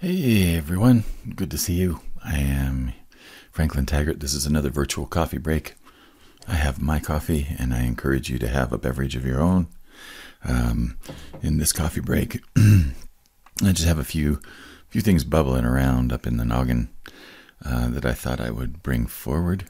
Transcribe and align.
Hey 0.00 0.54
everyone, 0.54 1.02
good 1.34 1.50
to 1.50 1.58
see 1.58 1.72
you. 1.72 1.98
I 2.24 2.38
am 2.38 2.92
Franklin 3.50 3.84
Taggart. 3.84 4.20
This 4.20 4.32
is 4.32 4.46
another 4.46 4.70
virtual 4.70 5.06
coffee 5.06 5.38
break. 5.38 5.74
I 6.46 6.54
have 6.54 6.80
my 6.80 7.00
coffee, 7.00 7.48
and 7.58 7.74
I 7.74 7.82
encourage 7.82 8.30
you 8.30 8.38
to 8.38 8.46
have 8.46 8.72
a 8.72 8.78
beverage 8.78 9.16
of 9.16 9.26
your 9.26 9.40
own. 9.40 9.66
Um, 10.44 10.98
in 11.42 11.58
this 11.58 11.72
coffee 11.72 12.00
break, 12.00 12.40
I 12.56 12.92
just 13.72 13.88
have 13.88 13.98
a 13.98 14.04
few 14.04 14.40
few 14.88 15.00
things 15.00 15.24
bubbling 15.24 15.64
around 15.64 16.12
up 16.12 16.28
in 16.28 16.36
the 16.36 16.44
noggin 16.44 16.90
uh, 17.64 17.88
that 17.88 18.06
I 18.06 18.12
thought 18.12 18.40
I 18.40 18.52
would 18.52 18.84
bring 18.84 19.08
forward. 19.08 19.64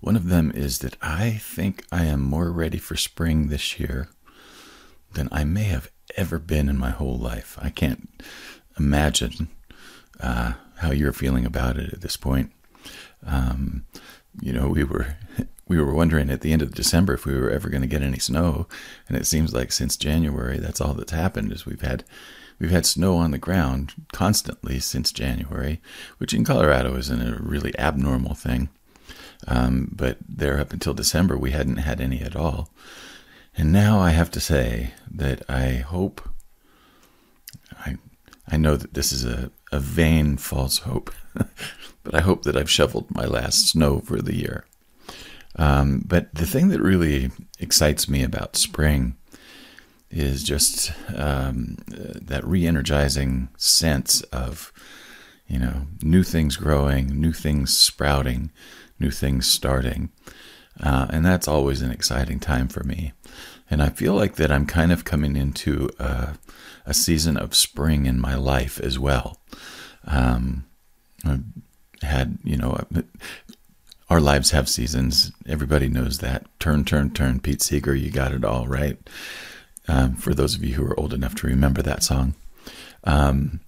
One 0.00 0.14
of 0.14 0.28
them 0.28 0.52
is 0.54 0.78
that 0.78 0.96
I 1.02 1.40
think 1.42 1.84
I 1.90 2.04
am 2.04 2.20
more 2.22 2.52
ready 2.52 2.78
for 2.78 2.94
spring 2.94 3.48
this 3.48 3.80
year 3.80 4.10
than 5.14 5.28
I 5.32 5.42
may 5.42 5.64
have 5.64 5.90
ever 6.16 6.38
been 6.38 6.68
in 6.68 6.78
my 6.78 6.90
whole 6.90 7.18
life. 7.18 7.58
I 7.60 7.70
can't 7.70 8.08
imagine 8.78 9.48
uh, 10.20 10.52
how 10.78 10.90
you're 10.90 11.12
feeling 11.12 11.46
about 11.46 11.76
it 11.76 11.92
at 11.92 12.00
this 12.00 12.16
point. 12.16 12.52
Um, 13.26 13.84
you 14.40 14.52
know, 14.52 14.68
we 14.68 14.84
were 14.84 15.16
we 15.68 15.80
were 15.80 15.94
wondering 15.94 16.30
at 16.30 16.40
the 16.40 16.52
end 16.52 16.62
of 16.62 16.74
December 16.74 17.14
if 17.14 17.24
we 17.24 17.38
were 17.38 17.50
ever 17.50 17.68
going 17.68 17.82
to 17.82 17.88
get 17.88 18.02
any 18.02 18.18
snow, 18.18 18.66
and 19.08 19.16
it 19.16 19.26
seems 19.26 19.54
like 19.54 19.72
since 19.72 19.96
January, 19.96 20.58
that's 20.58 20.80
all 20.80 20.94
that's 20.94 21.12
happened. 21.12 21.52
Is 21.52 21.66
we've 21.66 21.80
had 21.82 22.04
we've 22.58 22.70
had 22.70 22.86
snow 22.86 23.16
on 23.16 23.30
the 23.30 23.38
ground 23.38 23.92
constantly 24.12 24.78
since 24.80 25.12
January, 25.12 25.80
which 26.18 26.34
in 26.34 26.44
Colorado 26.44 26.96
isn't 26.96 27.22
a 27.22 27.42
really 27.42 27.76
abnormal 27.78 28.34
thing. 28.34 28.68
Um, 29.48 29.90
but 29.92 30.18
there 30.28 30.60
up 30.60 30.72
until 30.72 30.94
December, 30.94 31.36
we 31.36 31.50
hadn't 31.50 31.78
had 31.78 32.00
any 32.00 32.20
at 32.20 32.36
all. 32.36 32.70
And 33.56 33.72
now 33.72 33.98
I 33.98 34.10
have 34.10 34.30
to 34.32 34.40
say 34.40 34.92
that 35.10 35.42
I 35.48 35.76
hope 35.76 36.28
I 37.84 37.96
I 38.48 38.56
know 38.56 38.76
that 38.76 38.94
this 38.94 39.12
is 39.12 39.24
a, 39.24 39.50
a 39.72 39.80
vain 39.80 40.36
false 40.36 40.78
hope, 40.78 41.10
but 42.04 42.14
I 42.14 42.20
hope 42.20 42.42
that 42.44 42.56
I've 42.56 42.70
shoveled 42.70 43.10
my 43.10 43.24
last 43.24 43.70
snow 43.70 44.00
for 44.00 44.20
the 44.20 44.36
year. 44.36 44.66
Um, 45.56 46.02
but 46.06 46.34
the 46.34 46.46
thing 46.46 46.68
that 46.68 46.80
really 46.80 47.30
excites 47.58 48.08
me 48.08 48.22
about 48.22 48.56
spring 48.56 49.16
is 50.10 50.42
just 50.42 50.92
um, 51.14 51.78
that 51.88 52.44
re-energizing 52.44 53.48
sense 53.56 54.20
of 54.24 54.72
you 55.46 55.58
know 55.58 55.86
new 56.02 56.22
things 56.22 56.56
growing, 56.56 57.20
new 57.20 57.32
things 57.32 57.76
sprouting, 57.76 58.50
new 58.98 59.10
things 59.10 59.46
starting, 59.46 60.10
uh, 60.82 61.06
and 61.10 61.24
that's 61.24 61.48
always 61.48 61.82
an 61.82 61.90
exciting 61.90 62.40
time 62.40 62.68
for 62.68 62.84
me. 62.84 63.12
And 63.72 63.82
I 63.82 63.88
feel 63.88 64.12
like 64.12 64.34
that 64.34 64.52
I'm 64.52 64.66
kind 64.66 64.92
of 64.92 65.06
coming 65.06 65.34
into 65.34 65.88
a, 65.98 66.34
a 66.84 66.92
season 66.92 67.38
of 67.38 67.56
spring 67.56 68.04
in 68.04 68.20
my 68.20 68.34
life 68.34 68.78
as 68.78 68.98
well. 68.98 69.40
Um, 70.06 70.66
I've 71.24 71.42
had, 72.02 72.36
you 72.44 72.58
know, 72.58 72.84
our 74.10 74.20
lives 74.20 74.50
have 74.50 74.68
seasons. 74.68 75.32
Everybody 75.48 75.88
knows 75.88 76.18
that. 76.18 76.44
Turn, 76.58 76.84
turn, 76.84 77.12
turn. 77.12 77.40
Pete 77.40 77.62
Seeger, 77.62 77.94
you 77.94 78.10
got 78.10 78.32
it 78.32 78.44
all 78.44 78.66
right. 78.66 78.98
Um, 79.88 80.16
for 80.16 80.34
those 80.34 80.54
of 80.54 80.62
you 80.62 80.74
who 80.74 80.84
are 80.84 81.00
old 81.00 81.14
enough 81.14 81.34
to 81.36 81.46
remember 81.46 81.80
that 81.80 82.02
song, 82.02 82.34
um, 83.04 83.60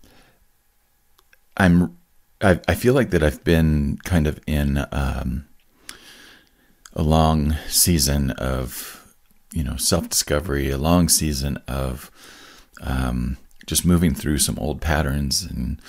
I'm. 1.56 1.96
I, 2.42 2.61
I, 2.68 2.74
feel 2.74 2.92
like 2.92 3.08
that 3.11 3.22
I've 3.22 3.42
been 3.42 3.96
kind 4.05 4.27
of 4.27 4.39
in 4.46 4.84
um, 4.92 5.46
a 6.92 7.02
long 7.02 7.56
season 7.68 8.33
of 8.33 8.93
you 9.55 9.62
know 9.62 9.77
self 9.77 10.08
discovery, 10.10 10.70
a 10.70 10.77
long 10.77 11.08
season 11.08 11.58
of 11.69 12.10
um, 12.80 13.36
just 13.66 13.86
moving 13.86 14.14
through 14.14 14.38
some 14.38 14.58
old 14.58 14.80
patterns 14.80 15.42
and 15.42 15.80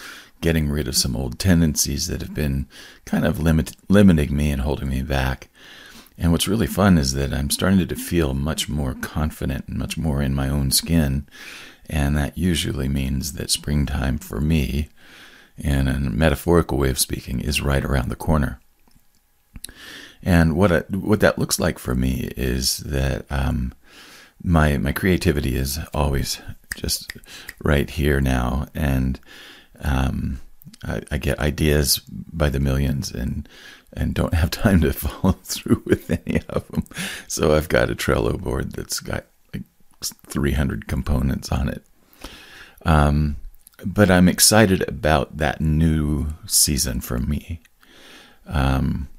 getting 0.41 0.69
rid 0.69 0.87
of 0.87 0.95
some 0.95 1.15
old 1.15 1.39
tendencies 1.39 2.07
that 2.07 2.21
have 2.21 2.33
been 2.33 2.67
kind 3.05 3.25
of 3.25 3.39
limit, 3.39 3.75
limiting 3.89 4.35
me 4.35 4.51
and 4.51 4.61
holding 4.61 4.89
me 4.89 5.01
back. 5.01 5.49
And 6.17 6.31
what's 6.31 6.47
really 6.47 6.67
fun 6.67 6.97
is 6.97 7.13
that 7.13 7.33
I'm 7.33 7.49
starting 7.49 7.85
to 7.85 7.95
feel 7.95 8.33
much 8.33 8.69
more 8.69 8.93
confident 8.93 9.67
and 9.67 9.77
much 9.77 9.97
more 9.97 10.21
in 10.21 10.35
my 10.35 10.47
own 10.47 10.71
skin. 10.71 11.27
And 11.89 12.15
that 12.15 12.37
usually 12.37 12.87
means 12.87 13.33
that 13.33 13.49
springtime 13.49 14.19
for 14.19 14.39
me, 14.39 14.89
in 15.57 15.87
a 15.87 15.99
metaphorical 15.99 16.77
way 16.77 16.89
of 16.89 16.99
speaking, 16.99 17.39
is 17.39 17.61
right 17.61 17.83
around 17.83 18.09
the 18.09 18.15
corner. 18.15 18.59
And 20.23 20.55
what 20.55 20.71
I, 20.71 20.79
what 20.89 21.19
that 21.19 21.37
looks 21.37 21.59
like 21.59 21.79
for 21.79 21.95
me 21.95 22.31
is 22.35 22.77
that 22.77 23.25
um, 23.29 23.73
my 24.43 24.77
my 24.77 24.91
creativity 24.91 25.55
is 25.55 25.79
always 25.93 26.41
just 26.75 27.13
right 27.63 27.89
here 27.89 28.19
now, 28.19 28.67
and 28.73 29.19
um, 29.81 30.39
I, 30.83 31.01
I, 31.11 31.17
get 31.17 31.39
ideas 31.39 31.99
by 32.07 32.49
the 32.49 32.59
millions, 32.59 33.11
and 33.11 33.47
and 33.93 34.13
don't 34.13 34.33
have 34.33 34.51
time 34.51 34.81
to 34.81 34.93
follow 34.93 35.33
through 35.43 35.83
with 35.85 36.09
any 36.09 36.41
of 36.49 36.67
them. 36.67 36.85
So 37.27 37.55
I've 37.55 37.69
got 37.69 37.89
a 37.89 37.95
Trello 37.95 38.39
board 38.39 38.73
that's 38.73 38.99
got 38.99 39.25
like 39.53 39.63
300 40.01 40.87
components 40.87 41.51
on 41.51 41.69
it. 41.69 41.83
Um, 42.85 43.37
but 43.85 44.11
I'm 44.11 44.27
excited 44.27 44.87
about 44.87 45.37
that 45.37 45.59
new 45.59 46.27
season 46.45 47.01
for 47.01 47.19
me. 47.19 47.61
Um, 48.47 49.09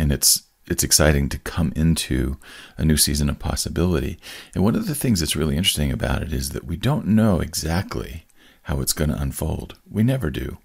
and 0.00 0.10
it's 0.10 0.44
it's 0.66 0.84
exciting 0.84 1.28
to 1.28 1.38
come 1.38 1.72
into 1.74 2.38
a 2.78 2.84
new 2.84 2.96
season 2.96 3.28
of 3.28 3.40
possibility. 3.40 4.18
And 4.54 4.62
one 4.62 4.76
of 4.76 4.86
the 4.86 4.94
things 4.94 5.18
that's 5.18 5.34
really 5.34 5.56
interesting 5.56 5.90
about 5.90 6.22
it 6.22 6.32
is 6.32 6.50
that 6.50 6.64
we 6.64 6.76
don't 6.76 7.08
know 7.08 7.40
exactly 7.40 8.24
how 8.62 8.80
it's 8.80 8.92
going 8.92 9.10
to 9.10 9.20
unfold. 9.20 9.78
We 9.90 10.04
never 10.04 10.30
do. 10.30 10.58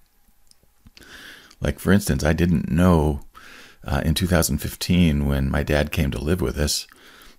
Like, 1.59 1.79
for 1.79 1.91
instance, 1.91 2.23
I 2.23 2.33
didn't 2.33 2.69
know 2.69 3.21
uh, 3.83 4.01
in 4.05 4.13
2015 4.13 5.25
when 5.25 5.49
my 5.49 5.63
dad 5.63 5.91
came 5.91 6.11
to 6.11 6.21
live 6.21 6.39
with 6.39 6.59
us 6.59 6.85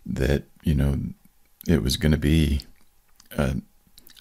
that, 0.04 0.42
you 0.64 0.74
know, 0.74 0.98
it 1.68 1.84
was 1.84 1.96
going 1.96 2.12
to 2.12 2.18
be 2.18 2.62
a, 3.38 3.58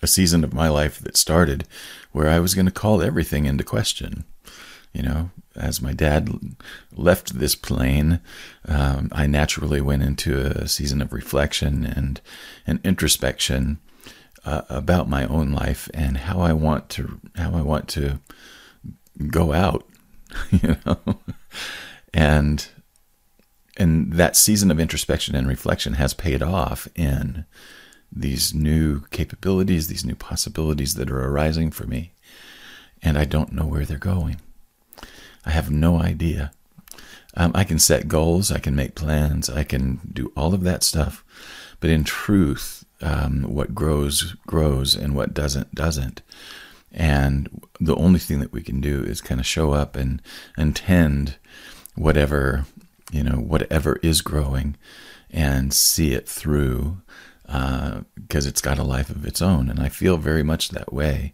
a 0.03 0.07
season 0.07 0.43
of 0.43 0.53
my 0.53 0.67
life 0.67 0.99
that 0.99 1.17
started 1.17 1.67
where 2.11 2.29
I 2.29 2.39
was 2.39 2.53
going 2.53 2.67
to 2.67 2.71
call 2.71 3.01
everything 3.01 3.45
into 3.45 3.63
question. 3.63 4.23
You 4.95 5.03
know, 5.03 5.29
as 5.57 5.81
my 5.81 5.91
dad 5.91 6.29
left 6.93 7.37
this 7.37 7.53
plane, 7.53 8.21
um, 8.65 9.09
I 9.11 9.27
naturally 9.27 9.81
went 9.81 10.03
into 10.03 10.39
a 10.39 10.69
season 10.69 11.01
of 11.01 11.11
reflection 11.11 11.85
and, 11.85 12.21
and 12.65 12.79
introspection 12.81 13.79
uh, 14.45 14.61
about 14.69 15.09
my 15.09 15.25
own 15.25 15.51
life 15.51 15.89
and 15.93 16.17
how 16.17 16.39
I 16.39 16.53
want 16.53 16.87
to 16.91 17.19
how 17.35 17.55
I 17.55 17.61
want 17.61 17.89
to 17.89 18.19
go 19.27 19.51
out, 19.51 19.85
you 20.51 20.77
know, 20.85 21.19
and 22.13 22.65
and 23.75 24.13
that 24.13 24.37
season 24.37 24.71
of 24.71 24.79
introspection 24.79 25.35
and 25.35 25.45
reflection 25.45 25.93
has 25.93 26.13
paid 26.13 26.41
off 26.41 26.87
in 26.95 27.43
these 28.09 28.53
new 28.53 29.01
capabilities, 29.11 29.87
these 29.87 30.05
new 30.05 30.15
possibilities 30.15 30.93
that 30.93 31.11
are 31.11 31.27
arising 31.27 31.69
for 31.69 31.85
me, 31.85 32.13
and 33.01 33.17
I 33.17 33.25
don't 33.25 33.51
know 33.51 33.65
where 33.65 33.83
they're 33.83 33.97
going. 33.97 34.39
I 35.45 35.51
have 35.51 35.69
no 35.69 35.99
idea. 35.99 36.51
Um, 37.37 37.51
I 37.53 37.63
can 37.63 37.79
set 37.79 38.07
goals, 38.07 38.51
I 38.51 38.59
can 38.59 38.75
make 38.75 38.95
plans, 38.95 39.49
I 39.49 39.63
can 39.63 39.99
do 40.11 40.31
all 40.37 40.53
of 40.53 40.63
that 40.63 40.83
stuff. 40.83 41.23
But 41.79 41.89
in 41.89 42.03
truth, 42.03 42.85
um, 43.01 43.43
what 43.43 43.75
grows, 43.75 44.35
grows, 44.47 44.95
and 44.95 45.15
what 45.15 45.33
doesn't, 45.33 45.75
doesn't. 45.75 46.21
And 46.91 47.61
the 47.79 47.95
only 47.95 48.19
thing 48.19 48.39
that 48.39 48.53
we 48.53 48.63
can 48.63 48.79
do 48.79 49.03
is 49.03 49.19
kind 49.19 49.41
of 49.41 49.45
show 49.45 49.73
up 49.73 49.97
and, 49.97 50.21
and 50.55 50.75
tend 50.75 51.35
whatever, 51.95 52.65
you 53.11 53.21
know, 53.21 53.35
whatever 53.35 53.99
is 54.01 54.21
growing 54.21 54.77
and 55.29 55.73
see 55.73 56.13
it 56.13 56.27
through 56.27 56.97
because 57.45 58.45
uh, 58.45 58.49
it's 58.49 58.61
got 58.61 58.79
a 58.79 58.83
life 58.83 59.09
of 59.09 59.25
its 59.25 59.41
own. 59.41 59.69
And 59.69 59.79
I 59.79 59.89
feel 59.89 60.17
very 60.17 60.43
much 60.43 60.69
that 60.69 60.93
way 60.93 61.33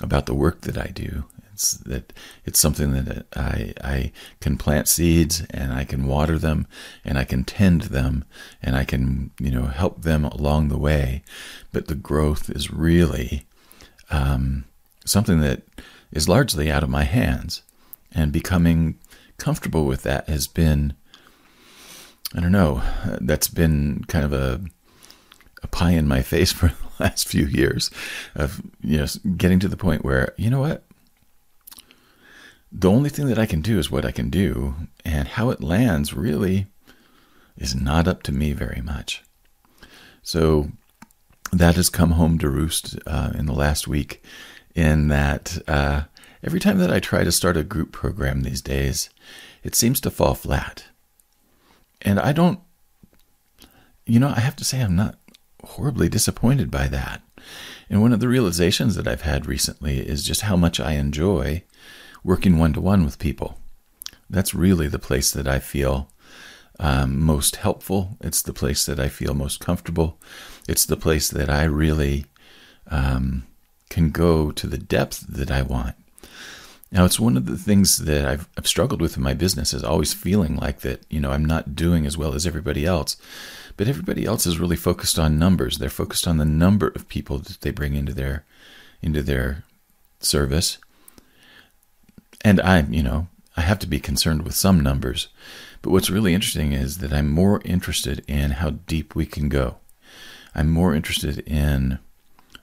about 0.00 0.26
the 0.26 0.34
work 0.34 0.62
that 0.62 0.78
I 0.78 0.86
do. 0.86 1.24
It's 1.56 1.72
that 1.72 2.12
it's 2.44 2.58
something 2.60 2.92
that 2.92 3.24
I 3.34 3.72
I 3.82 4.12
can 4.42 4.58
plant 4.58 4.88
seeds 4.88 5.42
and 5.48 5.72
I 5.72 5.84
can 5.84 6.06
water 6.06 6.36
them 6.36 6.66
and 7.02 7.16
I 7.16 7.24
can 7.24 7.44
tend 7.44 7.82
them 7.84 8.26
and 8.62 8.76
I 8.76 8.84
can 8.84 9.30
you 9.40 9.50
know 9.50 9.64
help 9.64 10.02
them 10.02 10.26
along 10.26 10.68
the 10.68 10.76
way, 10.76 11.22
but 11.72 11.86
the 11.86 11.94
growth 11.94 12.50
is 12.50 12.70
really 12.70 13.46
um, 14.10 14.66
something 15.06 15.40
that 15.40 15.62
is 16.12 16.28
largely 16.28 16.70
out 16.70 16.82
of 16.82 16.90
my 16.90 17.04
hands, 17.04 17.62
and 18.12 18.32
becoming 18.32 18.98
comfortable 19.38 19.86
with 19.86 20.02
that 20.02 20.28
has 20.28 20.46
been 20.46 20.92
I 22.34 22.40
don't 22.40 22.52
know 22.52 22.82
that's 23.18 23.48
been 23.48 24.04
kind 24.08 24.26
of 24.26 24.34
a 24.34 24.60
a 25.62 25.68
pie 25.68 25.92
in 25.92 26.06
my 26.06 26.20
face 26.20 26.52
for 26.58 26.68
the 26.68 27.02
last 27.02 27.26
few 27.26 27.46
years 27.46 27.90
of 28.34 28.60
you 28.82 28.98
know 28.98 29.06
getting 29.38 29.58
to 29.60 29.68
the 29.68 29.76
point 29.78 30.04
where 30.04 30.34
you 30.36 30.50
know 30.50 30.60
what 30.60 30.85
the 32.72 32.90
only 32.90 33.10
thing 33.10 33.26
that 33.26 33.38
I 33.38 33.46
can 33.46 33.60
do 33.60 33.78
is 33.78 33.90
what 33.90 34.04
I 34.04 34.10
can 34.10 34.30
do, 34.30 34.74
and 35.04 35.28
how 35.28 35.50
it 35.50 35.62
lands 35.62 36.14
really 36.14 36.66
is 37.56 37.74
not 37.74 38.08
up 38.08 38.22
to 38.24 38.32
me 38.32 38.52
very 38.52 38.82
much. 38.82 39.22
So 40.22 40.70
that 41.52 41.76
has 41.76 41.88
come 41.88 42.12
home 42.12 42.38
to 42.38 42.50
roost 42.50 42.98
uh, 43.06 43.32
in 43.34 43.46
the 43.46 43.52
last 43.52 43.86
week 43.86 44.22
in 44.74 45.08
that 45.08 45.58
uh, 45.66 46.02
every 46.42 46.60
time 46.60 46.78
that 46.78 46.92
I 46.92 47.00
try 47.00 47.24
to 47.24 47.32
start 47.32 47.56
a 47.56 47.62
group 47.62 47.92
program 47.92 48.42
these 48.42 48.60
days, 48.60 49.08
it 49.62 49.74
seems 49.74 50.00
to 50.02 50.10
fall 50.10 50.34
flat. 50.34 50.84
And 52.02 52.20
I 52.20 52.32
don't, 52.32 52.60
you 54.04 54.20
know, 54.20 54.28
I 54.28 54.40
have 54.40 54.56
to 54.56 54.64
say 54.64 54.80
I'm 54.80 54.96
not 54.96 55.18
horribly 55.64 56.08
disappointed 56.08 56.70
by 56.70 56.88
that. 56.88 57.22
And 57.88 58.02
one 58.02 58.12
of 58.12 58.20
the 58.20 58.28
realizations 58.28 58.96
that 58.96 59.08
I've 59.08 59.22
had 59.22 59.46
recently 59.46 59.98
is 60.00 60.24
just 60.24 60.42
how 60.42 60.56
much 60.56 60.78
I 60.78 60.92
enjoy 60.92 61.62
working 62.24 62.58
one 62.58 62.72
to 62.74 62.80
one 62.80 63.04
with 63.04 63.18
people. 63.18 63.58
That's 64.28 64.54
really 64.54 64.88
the 64.88 64.98
place 64.98 65.30
that 65.32 65.46
I 65.46 65.58
feel 65.58 66.08
um, 66.78 67.20
most 67.20 67.56
helpful. 67.56 68.16
It's 68.20 68.42
the 68.42 68.52
place 68.52 68.84
that 68.86 69.00
I 69.00 69.08
feel 69.08 69.34
most 69.34 69.60
comfortable. 69.60 70.18
It's 70.68 70.84
the 70.84 70.96
place 70.96 71.28
that 71.30 71.48
I 71.48 71.64
really 71.64 72.26
um, 72.90 73.46
can 73.88 74.10
go 74.10 74.50
to 74.50 74.66
the 74.66 74.78
depth 74.78 75.26
that 75.28 75.50
I 75.50 75.62
want. 75.62 75.94
Now, 76.92 77.04
it's 77.04 77.18
one 77.18 77.36
of 77.36 77.46
the 77.46 77.58
things 77.58 77.98
that 77.98 78.26
I've, 78.26 78.48
I've 78.56 78.66
struggled 78.66 79.00
with 79.00 79.16
in 79.16 79.22
my 79.22 79.34
business 79.34 79.74
is 79.74 79.82
always 79.82 80.14
feeling 80.14 80.56
like 80.56 80.80
that, 80.80 81.02
you 81.10 81.20
know, 81.20 81.32
I'm 81.32 81.44
not 81.44 81.74
doing 81.74 82.06
as 82.06 82.16
well 82.16 82.34
as 82.34 82.46
everybody 82.46 82.86
else. 82.86 83.16
But 83.76 83.88
everybody 83.88 84.24
else 84.24 84.46
is 84.46 84.58
really 84.58 84.76
focused 84.76 85.18
on 85.18 85.38
numbers. 85.38 85.78
They're 85.78 85.90
focused 85.90 86.26
on 86.26 86.38
the 86.38 86.44
number 86.44 86.88
of 86.88 87.08
people 87.08 87.38
that 87.38 87.60
they 87.60 87.70
bring 87.70 87.94
into 87.94 88.14
their 88.14 88.44
into 89.02 89.22
their 89.22 89.64
service. 90.20 90.78
And 92.46 92.60
I, 92.60 92.82
you 92.82 93.02
know, 93.02 93.26
I 93.56 93.62
have 93.62 93.80
to 93.80 93.88
be 93.88 93.98
concerned 93.98 94.42
with 94.42 94.54
some 94.54 94.78
numbers. 94.78 95.26
But 95.82 95.90
what's 95.90 96.10
really 96.10 96.32
interesting 96.32 96.70
is 96.70 96.98
that 96.98 97.12
I'm 97.12 97.28
more 97.28 97.60
interested 97.64 98.24
in 98.28 98.52
how 98.52 98.70
deep 98.70 99.16
we 99.16 99.26
can 99.26 99.48
go. 99.48 99.78
I'm 100.54 100.70
more 100.70 100.94
interested 100.94 101.40
in 101.40 101.98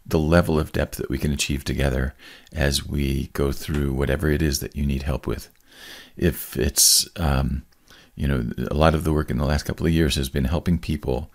the 0.05 0.19
level 0.19 0.57
of 0.57 0.71
depth 0.71 0.99
that 0.99 1.09
we 1.09 1.17
can 1.17 1.33
achieve 1.33 1.65
together 1.65 2.15
as 2.53 2.87
we 2.87 3.27
go 3.33 3.51
through 3.51 3.91
whatever 3.91 4.29
it 4.29 4.41
is 4.41 4.61
that 4.61 4.77
you 4.77 4.85
need 4.85 5.03
help 5.03 5.27
with. 5.27 5.49
If 6.15 6.55
it's, 6.55 7.09
um, 7.17 7.63
you 8.15 8.25
know, 8.25 8.51
a 8.71 8.75
lot 8.75 8.95
of 8.95 9.03
the 9.03 9.11
work 9.11 9.29
in 9.29 9.37
the 9.37 9.45
last 9.45 9.63
couple 9.63 9.85
of 9.85 9.91
years 9.91 10.15
has 10.15 10.29
been 10.29 10.45
helping 10.45 10.79
people, 10.79 11.29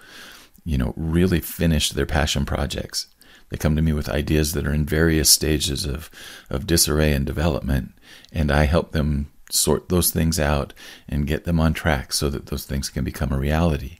you 0.65 0.79
know, 0.79 0.95
really 0.97 1.41
finish 1.41 1.91
their 1.91 2.06
passion 2.06 2.47
projects. 2.47 3.09
They 3.50 3.56
come 3.56 3.77
to 3.77 3.83
me 3.83 3.93
with 3.93 4.09
ideas 4.09 4.53
that 4.53 4.67
are 4.67 4.75
in 4.75 4.85
various 4.85 5.31
stages 5.31 5.85
of, 5.85 6.11
of 6.50 6.67
disarray 6.67 7.12
and 7.12 7.25
development, 7.25 7.93
and 8.33 8.50
I 8.50 8.65
help 8.65 8.93
them 8.93 9.31
sort 9.50 9.89
those 9.89 10.11
things 10.11 10.39
out 10.39 10.75
and 11.09 11.27
get 11.27 11.45
them 11.45 11.59
on 11.59 11.73
track 11.73 12.12
so 12.12 12.29
that 12.29 12.47
those 12.47 12.65
things 12.65 12.91
can 12.91 13.05
become 13.05 13.33
a 13.33 13.39
reality. 13.39 13.99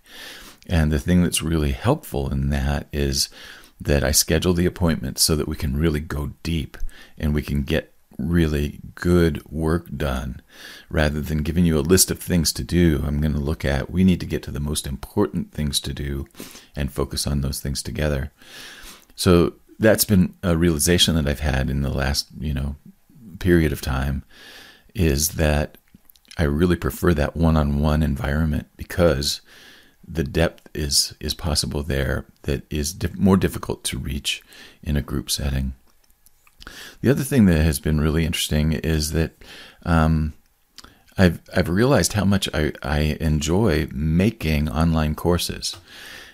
And 0.67 0.93
the 0.93 0.99
thing 0.99 1.23
that's 1.23 1.43
really 1.43 1.73
helpful 1.73 2.31
in 2.31 2.51
that 2.51 2.89
is 2.93 3.31
that 3.81 4.05
I 4.05 4.11
schedule 4.11 4.53
the 4.53 4.67
appointment 4.67 5.19
so 5.19 5.37
that 5.37 5.49
we 5.49 5.57
can 5.57 5.77
really 5.77 6.01
go 6.01 6.33
deep 6.43 6.77
and 7.17 7.35
we 7.35 7.43
can 7.43 7.63
get 7.63 7.95
really 8.19 8.81
good 8.97 9.45
work 9.49 9.87
done 9.97 10.43
rather 10.91 11.21
than 11.21 11.45
giving 11.45 11.65
you 11.65 11.79
a 11.79 11.81
list 11.81 12.11
of 12.11 12.19
things 12.19 12.53
to 12.53 12.65
do. 12.65 13.03
I'm 13.07 13.21
going 13.21 13.33
to 13.33 13.39
look 13.39 13.65
at 13.65 13.91
we 13.91 14.03
need 14.03 14.19
to 14.21 14.27
get 14.27 14.43
to 14.43 14.51
the 14.51 14.61
most 14.61 14.87
important 14.87 15.53
things 15.53 15.79
to 15.81 15.95
do 15.95 16.27
and 16.75 16.93
focus 16.93 17.27
on 17.27 17.41
those 17.41 17.61
things 17.61 17.83
together. 17.83 18.33
So 19.19 19.55
that's 19.81 20.05
been 20.05 20.35
a 20.45 20.57
realization 20.57 21.17
that 21.17 21.27
I've 21.27 21.41
had 21.41 21.69
in 21.69 21.83
the 21.83 21.91
last, 21.91 22.29
you 22.39 22.55
know, 22.55 22.77
period 23.41 23.73
of 23.73 23.81
time 23.81 24.23
is 24.95 25.31
that 25.31 25.77
I 26.39 26.45
really 26.45 26.77
prefer 26.77 27.13
that 27.15 27.37
one-on-one 27.37 28.05
environment 28.05 28.69
because 28.77 29.41
the 30.07 30.23
depth 30.23 30.71
is 30.73 31.15
is 31.19 31.35
possible 31.35 31.83
there 31.83 32.27
that 32.43 32.63
is 32.71 32.97
more 33.17 33.37
difficult 33.37 33.83
to 33.85 33.99
reach 33.99 34.41
in 34.85 34.97
a 34.97 35.03
group 35.03 35.31
setting. 35.31 35.75
The 37.01 37.11
other 37.11 37.25
thing 37.25 37.47
that 37.47 37.65
has 37.65 37.81
been 37.81 38.01
really 38.01 38.25
interesting 38.25 38.73
is 38.73 39.11
that 39.13 39.33
um, 39.85 40.33
I've 41.19 41.41
I've 41.55 41.69
realized 41.69 42.13
how 42.13 42.25
much 42.25 42.49
I, 42.55 42.73
I 42.85 43.19
enjoy 43.21 43.89
making 43.93 44.69
online 44.69 45.17
courses. 45.17 45.77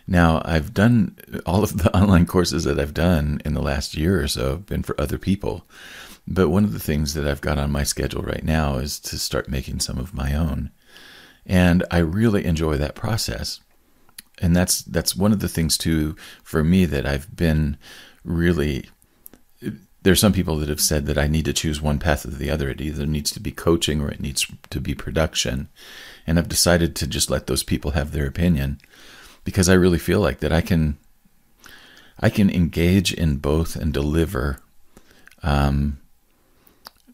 Now 0.06 0.42
I've 0.44 0.74
done 0.74 1.16
all 1.46 1.62
of 1.62 1.78
the 1.78 1.94
online 1.96 2.26
courses 2.26 2.64
that 2.64 2.78
I've 2.78 2.94
done 2.94 3.40
in 3.44 3.54
the 3.54 3.62
last 3.62 3.96
year 3.96 4.22
or 4.22 4.28
so 4.28 4.50
have 4.50 4.66
been 4.66 4.82
for 4.82 5.00
other 5.00 5.18
people. 5.18 5.66
But 6.26 6.48
one 6.48 6.64
of 6.64 6.72
the 6.72 6.80
things 6.80 7.14
that 7.14 7.26
I've 7.26 7.42
got 7.42 7.58
on 7.58 7.70
my 7.70 7.82
schedule 7.82 8.22
right 8.22 8.44
now 8.44 8.76
is 8.76 8.98
to 9.00 9.18
start 9.18 9.48
making 9.48 9.80
some 9.80 9.98
of 9.98 10.14
my 10.14 10.34
own. 10.34 10.70
And 11.44 11.84
I 11.90 11.98
really 11.98 12.46
enjoy 12.46 12.78
that 12.78 12.94
process 12.94 13.60
and 14.40 14.54
that's 14.54 14.82
that's 14.82 15.16
one 15.16 15.32
of 15.32 15.40
the 15.40 15.48
things 15.48 15.78
too 15.78 16.16
for 16.42 16.64
me 16.64 16.84
that 16.86 17.06
I've 17.06 17.34
been 17.34 17.76
really 18.24 18.88
there's 20.02 20.20
some 20.20 20.34
people 20.34 20.56
that 20.56 20.68
have 20.68 20.80
said 20.80 21.06
that 21.06 21.16
I 21.16 21.28
need 21.28 21.46
to 21.46 21.54
choose 21.54 21.80
one 21.80 21.98
path 21.98 22.26
or 22.26 22.30
the 22.30 22.50
other. 22.50 22.68
It 22.68 22.82
either 22.82 23.06
needs 23.06 23.30
to 23.30 23.40
be 23.40 23.50
coaching 23.50 24.02
or 24.02 24.10
it 24.10 24.20
needs 24.20 24.46
to 24.68 24.78
be 24.78 24.94
production. 24.94 25.68
And 26.26 26.38
I've 26.38 26.48
decided 26.48 26.94
to 26.96 27.06
just 27.06 27.30
let 27.30 27.46
those 27.46 27.62
people 27.62 27.92
have 27.92 28.12
their 28.12 28.26
opinion 28.26 28.80
because 29.44 29.69
I 29.69 29.75
really 29.75 29.99
feel 29.99 30.20
like 30.20 30.41
that 30.41 30.52
I 30.52 30.61
can 30.61 30.99
I 32.20 32.31
can 32.31 32.50
engage 32.50 33.12
in 33.12 33.37
both 33.37 33.76
and 33.76 33.93
deliver 33.93 34.58
um, 35.43 35.99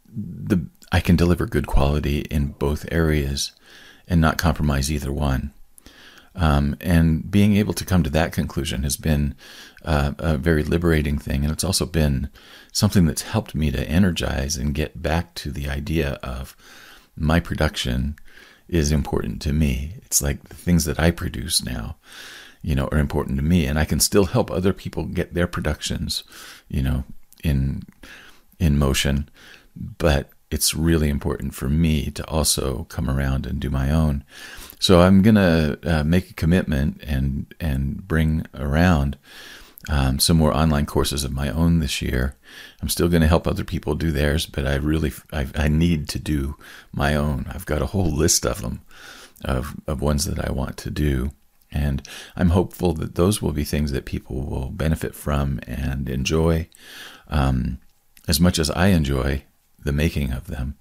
the 0.06 0.66
I 0.92 1.00
can 1.00 1.16
deliver 1.16 1.46
good 1.46 1.66
quality 1.66 2.20
in 2.30 2.48
both 2.48 2.86
areas 2.90 3.52
and 4.08 4.20
not 4.20 4.38
compromise 4.38 4.90
either 4.90 5.12
one. 5.12 5.52
Um, 6.34 6.76
and 6.80 7.28
being 7.30 7.56
able 7.56 7.74
to 7.74 7.84
come 7.84 8.02
to 8.02 8.10
that 8.10 8.32
conclusion 8.32 8.82
has 8.84 8.96
been 8.96 9.34
uh, 9.84 10.12
a 10.18 10.36
very 10.36 10.62
liberating 10.62 11.18
thing. 11.18 11.42
And 11.44 11.52
it's 11.52 11.64
also 11.64 11.86
been 11.86 12.28
something 12.72 13.04
that's 13.06 13.22
helped 13.22 13.54
me 13.54 13.70
to 13.70 13.88
energize 13.88 14.56
and 14.56 14.74
get 14.74 15.02
back 15.02 15.34
to 15.36 15.50
the 15.50 15.68
idea 15.68 16.18
of 16.22 16.56
my 17.16 17.40
production 17.40 18.16
is 18.70 18.92
important 18.92 19.42
to 19.42 19.52
me. 19.52 19.94
It's 20.04 20.22
like 20.22 20.48
the 20.48 20.54
things 20.54 20.84
that 20.84 20.98
I 20.98 21.10
produce 21.10 21.62
now, 21.62 21.96
you 22.62 22.74
know, 22.74 22.88
are 22.92 22.98
important 22.98 23.36
to 23.38 23.44
me. 23.44 23.66
And 23.66 23.78
I 23.78 23.84
can 23.84 24.00
still 24.00 24.26
help 24.26 24.50
other 24.50 24.72
people 24.72 25.04
get 25.04 25.34
their 25.34 25.48
productions, 25.48 26.22
you 26.68 26.82
know, 26.82 27.04
in 27.42 27.82
in 28.58 28.78
motion. 28.78 29.28
But 29.76 30.30
it's 30.50 30.74
really 30.74 31.08
important 31.08 31.54
for 31.54 31.68
me 31.68 32.10
to 32.10 32.26
also 32.28 32.84
come 32.84 33.10
around 33.10 33.46
and 33.46 33.60
do 33.60 33.70
my 33.70 33.90
own. 33.90 34.24
So 34.78 35.00
I'm 35.00 35.22
gonna 35.22 35.76
uh, 35.84 36.04
make 36.04 36.30
a 36.30 36.34
commitment 36.34 37.02
and 37.02 37.52
and 37.60 38.06
bring 38.06 38.46
around 38.54 39.18
um, 39.88 40.18
some 40.18 40.36
more 40.36 40.54
online 40.54 40.86
courses 40.86 41.24
of 41.24 41.32
my 41.32 41.48
own 41.48 41.80
this 41.80 42.02
year. 42.02 42.36
I'm 42.82 42.88
still 42.88 43.08
going 43.08 43.22
to 43.22 43.28
help 43.28 43.46
other 43.46 43.64
people 43.64 43.94
do 43.94 44.10
theirs, 44.10 44.46
but 44.46 44.66
I 44.66 44.74
really 44.74 45.12
I, 45.32 45.46
I, 45.54 45.68
need 45.68 46.08
to 46.10 46.18
do 46.18 46.56
my 46.92 47.14
own. 47.14 47.46
I've 47.48 47.64
got 47.64 47.80
a 47.80 47.86
whole 47.86 48.10
list 48.10 48.44
of 48.44 48.60
them, 48.60 48.82
of 49.44 49.76
of 49.86 50.02
ones 50.02 50.26
that 50.26 50.44
I 50.46 50.52
want 50.52 50.76
to 50.78 50.90
do, 50.90 51.30
and 51.72 52.06
I'm 52.36 52.50
hopeful 52.50 52.92
that 52.94 53.14
those 53.14 53.40
will 53.40 53.52
be 53.52 53.64
things 53.64 53.92
that 53.92 54.04
people 54.04 54.42
will 54.42 54.68
benefit 54.68 55.14
from 55.14 55.60
and 55.66 56.08
enjoy, 56.10 56.68
um, 57.28 57.78
as 58.28 58.38
much 58.38 58.58
as 58.58 58.70
I 58.70 58.88
enjoy 58.88 59.44
the 59.82 59.92
making 59.92 60.32
of 60.32 60.48
them. 60.48 60.76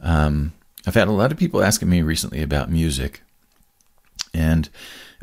Um, 0.00 0.52
I've 0.86 0.94
had 0.94 1.08
a 1.08 1.12
lot 1.12 1.32
of 1.32 1.38
people 1.38 1.62
asking 1.62 1.88
me 1.88 2.02
recently 2.02 2.42
about 2.42 2.70
music. 2.70 3.22
And 4.32 4.68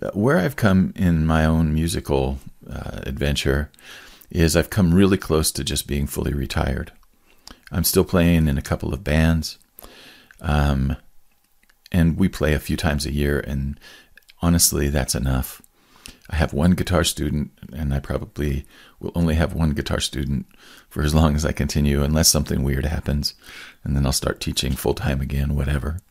uh, 0.01 0.11
where 0.11 0.37
I've 0.37 0.55
come 0.55 0.93
in 0.95 1.25
my 1.25 1.45
own 1.45 1.73
musical 1.73 2.39
uh, 2.69 3.01
adventure 3.03 3.71
is 4.29 4.55
I've 4.55 4.69
come 4.69 4.93
really 4.93 5.17
close 5.17 5.51
to 5.51 5.63
just 5.63 5.87
being 5.87 6.07
fully 6.07 6.33
retired. 6.33 6.91
I'm 7.71 7.83
still 7.83 8.05
playing 8.05 8.47
in 8.47 8.57
a 8.57 8.61
couple 8.61 8.93
of 8.93 9.03
bands. 9.03 9.57
Um, 10.41 10.97
and 11.91 12.17
we 12.17 12.27
play 12.27 12.53
a 12.53 12.59
few 12.59 12.77
times 12.77 13.05
a 13.05 13.13
year. 13.13 13.39
And 13.39 13.79
honestly, 14.41 14.89
that's 14.89 15.15
enough. 15.15 15.61
I 16.29 16.35
have 16.35 16.53
one 16.53 16.71
guitar 16.71 17.03
student, 17.05 17.51
and 17.71 17.93
I 17.93 17.99
probably 17.99 18.65
will 18.99 19.13
only 19.15 19.35
have 19.35 19.53
one 19.53 19.71
guitar 19.71 20.01
student 20.01 20.45
for 20.89 21.01
as 21.01 21.15
long 21.15 21.35
as 21.35 21.45
I 21.45 21.53
continue, 21.53 22.03
unless 22.03 22.27
something 22.27 22.63
weird 22.63 22.85
happens, 22.85 23.33
and 23.83 23.95
then 23.95 24.05
I'll 24.05 24.11
start 24.11 24.41
teaching 24.41 24.73
full 24.73 24.93
time 24.93 25.21
again, 25.21 25.55
whatever. 25.55 26.01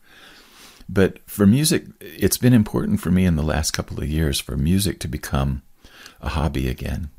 But 0.89 1.19
for 1.29 1.45
music, 1.45 1.85
it's 1.99 2.37
been 2.37 2.53
important 2.53 3.01
for 3.01 3.11
me 3.11 3.25
in 3.25 3.35
the 3.35 3.43
last 3.43 3.71
couple 3.71 3.99
of 3.99 4.07
years 4.07 4.39
for 4.39 4.55
music 4.55 4.99
to 4.99 5.07
become 5.07 5.61
a 6.21 6.29
hobby 6.29 6.69
again. 6.69 7.09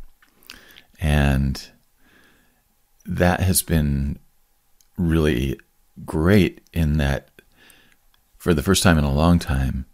And 1.01 1.69
that 3.05 3.41
has 3.41 3.63
been 3.63 4.19
really 4.97 5.59
great 6.05 6.61
in 6.73 6.99
that 6.99 7.29
for 8.39 8.55
the 8.55 8.63
first 8.63 8.83
time 8.83 8.99
in 8.99 9.05
a 9.05 9.13
long 9.13 9.39
time, 9.39 9.87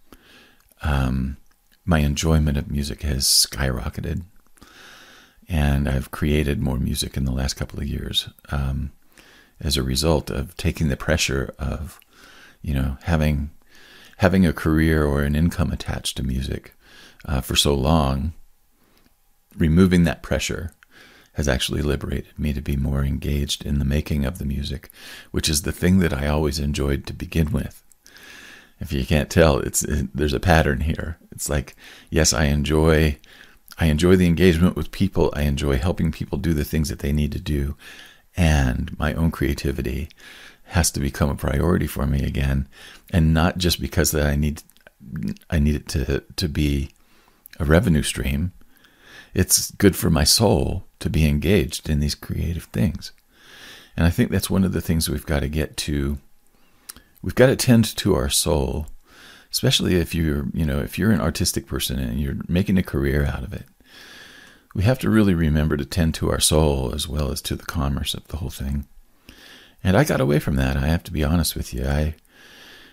um, 0.82 1.36
my 1.84 1.98
enjoyment 2.00 2.56
of 2.56 2.70
music 2.70 3.02
has 3.02 3.24
skyrocketed. 3.24 4.22
And 5.48 5.88
I've 5.88 6.10
created 6.10 6.60
more 6.60 6.78
music 6.78 7.16
in 7.16 7.24
the 7.24 7.32
last 7.32 7.54
couple 7.54 7.78
of 7.78 7.86
years 7.86 8.28
um, 8.50 8.92
as 9.60 9.76
a 9.76 9.82
result 9.82 10.30
of 10.30 10.56
taking 10.56 10.88
the 10.88 10.96
pressure 10.96 11.54
of, 11.58 12.00
you 12.62 12.72
know, 12.72 12.96
having 13.02 13.50
having 14.18 14.46
a 14.46 14.52
career 14.52 15.04
or 15.04 15.22
an 15.22 15.34
income 15.34 15.72
attached 15.72 16.16
to 16.16 16.22
music 16.22 16.74
uh, 17.24 17.40
for 17.40 17.56
so 17.56 17.74
long, 17.74 18.32
removing 19.56 20.04
that 20.04 20.22
pressure 20.22 20.72
has 21.34 21.48
actually 21.48 21.82
liberated 21.82 22.38
me 22.38 22.52
to 22.52 22.60
be 22.60 22.76
more 22.76 23.04
engaged 23.04 23.66
in 23.66 23.78
the 23.78 23.84
making 23.84 24.24
of 24.24 24.38
the 24.38 24.44
music, 24.44 24.88
which 25.32 25.48
is 25.48 25.62
the 25.62 25.72
thing 25.72 25.98
that 25.98 26.12
I 26.12 26.28
always 26.28 26.58
enjoyed 26.58 27.06
to 27.06 27.12
begin 27.12 27.50
with. 27.50 27.82
If 28.80 28.92
you 28.92 29.04
can't 29.04 29.30
tell, 29.30 29.58
it's 29.58 29.82
it, 29.84 30.08
there's 30.14 30.32
a 30.32 30.40
pattern 30.40 30.80
here. 30.80 31.18
It's 31.32 31.48
like, 31.48 31.74
yes, 32.10 32.32
I 32.32 32.44
enjoy 32.44 33.18
I 33.78 33.86
enjoy 33.86 34.16
the 34.16 34.26
engagement 34.26 34.76
with 34.76 34.92
people. 34.92 35.32
I 35.34 35.42
enjoy 35.42 35.78
helping 35.78 36.12
people 36.12 36.38
do 36.38 36.54
the 36.54 36.64
things 36.64 36.88
that 36.88 37.00
they 37.00 37.12
need 37.12 37.32
to 37.32 37.40
do, 37.40 37.76
and 38.36 38.96
my 38.98 39.14
own 39.14 39.30
creativity 39.30 40.08
has 40.64 40.90
to 40.92 41.00
become 41.00 41.30
a 41.30 41.36
priority 41.36 41.86
for 41.86 42.06
me 42.06 42.24
again, 42.24 42.68
and 43.10 43.34
not 43.34 43.58
just 43.58 43.80
because 43.80 44.10
that 44.10 44.26
I 44.26 44.36
need 44.36 44.62
I 45.50 45.58
need 45.58 45.74
it 45.74 45.88
to 45.88 46.20
to 46.36 46.48
be 46.48 46.90
a 47.58 47.64
revenue 47.64 48.02
stream. 48.02 48.52
It's 49.34 49.70
good 49.72 49.96
for 49.96 50.10
my 50.10 50.24
soul 50.24 50.84
to 51.00 51.10
be 51.10 51.26
engaged 51.26 51.90
in 51.90 52.00
these 52.00 52.14
creative 52.14 52.64
things. 52.64 53.12
And 53.96 54.06
I 54.06 54.10
think 54.10 54.30
that's 54.30 54.50
one 54.50 54.64
of 54.64 54.72
the 54.72 54.80
things 54.80 55.08
we've 55.08 55.26
got 55.26 55.40
to 55.40 55.48
get 55.48 55.76
to. 55.78 56.18
We've 57.22 57.34
got 57.34 57.46
to 57.46 57.56
tend 57.56 57.84
to 57.96 58.14
our 58.14 58.28
soul, 58.28 58.86
especially 59.50 59.96
if 59.96 60.14
you're, 60.14 60.46
you 60.52 60.64
know, 60.64 60.80
if 60.80 60.98
you're 60.98 61.12
an 61.12 61.20
artistic 61.20 61.66
person 61.66 61.98
and 61.98 62.20
you're 62.20 62.36
making 62.48 62.78
a 62.78 62.82
career 62.82 63.24
out 63.24 63.44
of 63.44 63.52
it. 63.52 63.66
We 64.74 64.82
have 64.82 64.98
to 65.00 65.10
really 65.10 65.34
remember 65.34 65.76
to 65.76 65.84
tend 65.84 66.14
to 66.14 66.30
our 66.30 66.40
soul 66.40 66.92
as 66.92 67.08
well 67.08 67.30
as 67.30 67.40
to 67.42 67.54
the 67.54 67.64
commerce 67.64 68.14
of 68.14 68.26
the 68.28 68.38
whole 68.38 68.50
thing. 68.50 68.86
And 69.84 69.98
I 69.98 70.04
got 70.04 70.20
away 70.20 70.38
from 70.38 70.56
that. 70.56 70.78
I 70.78 70.86
have 70.86 71.04
to 71.04 71.12
be 71.12 71.22
honest 71.22 71.54
with 71.54 71.74
you. 71.74 71.86
I 71.86 72.14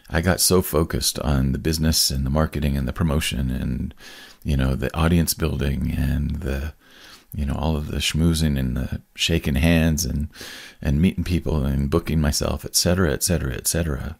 I 0.09 0.19
got 0.19 0.41
so 0.41 0.61
focused 0.61 1.17
on 1.19 1.53
the 1.53 1.57
business 1.57 2.11
and 2.11 2.25
the 2.25 2.29
marketing 2.29 2.75
and 2.75 2.85
the 2.85 2.93
promotion 2.93 3.49
and 3.49 3.93
you 4.43 4.57
know 4.57 4.75
the 4.75 4.93
audience 4.95 5.33
building 5.33 5.93
and 5.97 6.41
the 6.41 6.73
you 7.33 7.45
know 7.45 7.55
all 7.55 7.77
of 7.77 7.87
the 7.87 7.97
schmoozing 7.97 8.59
and 8.59 8.75
the 8.75 9.01
shaking 9.15 9.55
hands 9.55 10.03
and 10.03 10.27
and 10.81 11.01
meeting 11.01 11.23
people 11.23 11.63
and 11.63 11.89
booking 11.89 12.19
myself 12.19 12.65
etc 12.65 13.13
etc 13.13 13.53
etc 13.53 14.17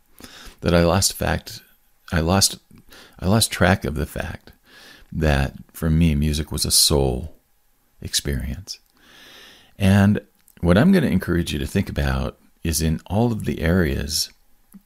that 0.62 0.74
I 0.74 0.86
lost 0.86 1.14
fact 1.14 1.62
I 2.12 2.22
lost 2.22 2.60
I 3.20 3.28
lost 3.28 3.52
track 3.52 3.84
of 3.84 3.96
the 3.96 4.06
fact 4.06 4.54
that 5.12 5.56
for 5.74 5.90
me 5.90 6.16
music 6.16 6.54
was 6.54 6.64
a 6.64 6.72
soul 6.72 7.36
experience 8.02 8.80
and 9.78 10.22
what 10.62 10.78
I'm 10.78 10.94
going 10.94 11.04
to 11.04 11.12
encourage 11.12 11.52
you 11.52 11.60
to 11.60 11.68
think 11.68 11.90
about 11.90 12.38
is 12.64 12.82
in 12.82 13.02
all 13.08 13.32
of 13.32 13.46
the 13.46 13.62
areas 13.62 14.30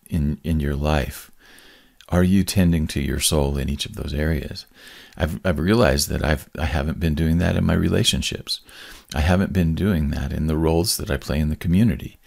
in 0.10 0.39
in 0.44 0.60
your 0.60 0.75
life 0.75 1.32
are 2.10 2.24
you 2.24 2.44
tending 2.44 2.86
to 2.88 3.01
your 3.01 3.20
soul 3.20 3.58
in 3.58 3.67
each 3.67 3.86
of 3.86 3.96
those 3.96 4.13
areas? 4.13 4.65
I've 5.17 5.39
i've 5.46 5.60
realized 5.60 6.10
that 6.10 6.24
i've 6.24 6.50
i 6.58 6.65
haven't 6.65 7.00
been 7.00 7.15
doing 7.15 7.38
that 7.39 7.55
in 7.55 7.65
my 7.65 7.74
relationships. 7.74 8.62
I 9.13 9.22
haven't 9.22 9.53
been 9.53 9.75
doing 9.75 10.10
that 10.12 10.34
in 10.34 10.48
the 10.48 10.58
roles 10.58 10.98
that 10.98 11.10
i 11.10 11.17
play 11.17 11.39
in 11.39 11.50
the 11.50 11.55
community. 11.55 12.17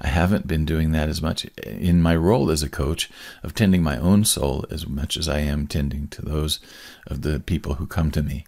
I 0.00 0.08
haven't 0.08 0.46
been 0.46 0.64
doing 0.64 0.92
that 0.92 1.08
as 1.08 1.22
much 1.22 1.44
in 1.64 2.02
my 2.02 2.16
role 2.16 2.50
as 2.50 2.62
a 2.62 2.70
coach 2.70 3.10
of 3.42 3.54
tending 3.54 3.82
my 3.82 3.98
own 3.98 4.24
soul 4.24 4.64
as 4.70 4.88
much 4.88 5.16
as 5.16 5.28
i 5.28 5.38
am 5.38 5.66
tending 5.66 6.08
to 6.08 6.22
those 6.22 6.58
of 7.06 7.22
the 7.22 7.38
people 7.38 7.74
who 7.74 7.86
come 7.86 8.10
to 8.12 8.22
me. 8.22 8.44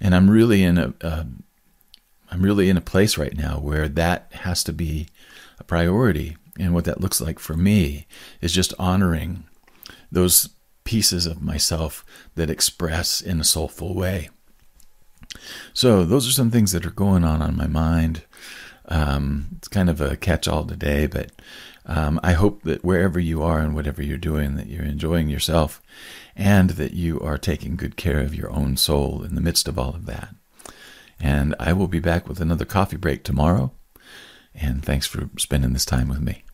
And 0.00 0.14
i'm 0.14 0.28
really 0.28 0.62
in 0.62 0.76
a 0.76 0.92
uh, 1.00 1.24
am 2.30 2.42
really 2.42 2.68
in 2.68 2.76
a 2.76 2.82
place 2.82 3.16
right 3.16 3.36
now 3.36 3.58
where 3.58 3.88
that 3.88 4.26
has 4.32 4.62
to 4.64 4.72
be 4.72 5.06
a 5.60 5.64
priority 5.64 6.36
and 6.58 6.74
what 6.74 6.84
that 6.86 7.00
looks 7.00 7.20
like 7.20 7.38
for 7.38 7.54
me 7.54 8.06
is 8.40 8.52
just 8.52 8.74
honoring 8.78 9.44
those 10.10 10.50
pieces 10.84 11.26
of 11.26 11.42
myself 11.42 12.04
that 12.34 12.50
express 12.50 13.20
in 13.20 13.40
a 13.40 13.44
soulful 13.44 13.94
way. 13.94 14.30
So, 15.72 16.04
those 16.04 16.26
are 16.26 16.32
some 16.32 16.50
things 16.50 16.72
that 16.72 16.84
are 16.84 16.90
going 16.90 17.22
on 17.22 17.40
on 17.40 17.56
my 17.56 17.68
mind. 17.68 18.24
Um, 18.86 19.50
it's 19.56 19.68
kind 19.68 19.88
of 19.88 20.00
a 20.00 20.16
catch 20.16 20.48
all 20.48 20.64
today, 20.64 21.06
but 21.06 21.30
um, 21.86 22.18
I 22.24 22.32
hope 22.32 22.62
that 22.64 22.84
wherever 22.84 23.20
you 23.20 23.42
are 23.42 23.60
and 23.60 23.74
whatever 23.74 24.02
you're 24.02 24.18
doing, 24.18 24.56
that 24.56 24.66
you're 24.66 24.84
enjoying 24.84 25.28
yourself 25.28 25.80
and 26.34 26.70
that 26.70 26.94
you 26.94 27.20
are 27.20 27.38
taking 27.38 27.76
good 27.76 27.96
care 27.96 28.18
of 28.18 28.34
your 28.34 28.50
own 28.50 28.76
soul 28.76 29.22
in 29.22 29.36
the 29.36 29.40
midst 29.40 29.68
of 29.68 29.78
all 29.78 29.90
of 29.90 30.06
that. 30.06 30.34
And 31.20 31.54
I 31.60 31.72
will 31.72 31.88
be 31.88 32.00
back 32.00 32.28
with 32.28 32.40
another 32.40 32.64
coffee 32.64 32.96
break 32.96 33.22
tomorrow. 33.22 33.72
And 34.54 34.84
thanks 34.84 35.06
for 35.06 35.30
spending 35.38 35.72
this 35.72 35.84
time 35.84 36.08
with 36.08 36.20
me. 36.20 36.44